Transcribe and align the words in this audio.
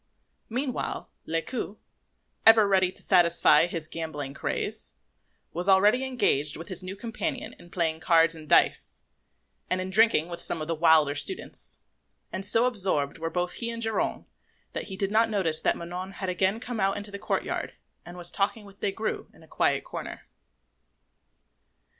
Meanwhile, 0.49 1.11
Lescaut, 1.27 1.77
ever 2.43 2.67
ready 2.67 2.91
to 2.91 3.03
satisfy 3.03 3.67
his 3.67 3.87
gambling 3.87 4.33
craze, 4.33 4.95
was 5.53 5.69
already 5.69 6.03
engaged 6.05 6.57
with 6.57 6.69
his 6.69 6.81
new 6.81 6.95
companion 6.95 7.53
in 7.59 7.69
playing 7.69 7.99
cards 7.99 8.33
and 8.33 8.49
dice, 8.49 9.03
and 9.69 9.79
in 9.79 9.91
drinking 9.91 10.27
with 10.27 10.41
some 10.41 10.59
of 10.59 10.67
the 10.67 10.73
wilder 10.73 11.13
students; 11.13 11.77
and 12.33 12.43
so 12.47 12.65
absorbed 12.65 13.19
were 13.19 13.29
both 13.29 13.53
he 13.53 13.69
and 13.69 13.83
Geronte, 13.83 14.27
that 14.73 14.87
they 14.87 14.95
did 14.95 15.11
not 15.11 15.29
notice 15.29 15.61
that 15.61 15.77
Manon 15.77 16.13
had 16.13 16.29
again 16.29 16.59
come 16.59 16.79
out 16.79 16.97
into 16.97 17.11
the 17.11 17.19
courtyard 17.19 17.73
and 18.03 18.17
was 18.17 18.31
talking 18.31 18.65
with 18.65 18.79
Des 18.79 18.93
Grieux 18.93 19.27
in 19.35 19.43
a 19.43 19.47
quiet 19.47 19.83
corner. 19.83 20.23